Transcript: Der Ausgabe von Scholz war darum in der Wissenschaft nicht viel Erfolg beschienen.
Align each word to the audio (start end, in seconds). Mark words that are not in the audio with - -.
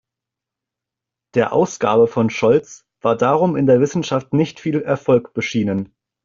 Der 1.35 1.53
Ausgabe 1.53 2.07
von 2.07 2.31
Scholz 2.31 2.87
war 3.01 3.15
darum 3.15 3.55
in 3.55 3.67
der 3.67 3.81
Wissenschaft 3.81 4.33
nicht 4.33 4.59
viel 4.59 4.81
Erfolg 4.81 5.35
beschienen. 5.35 5.93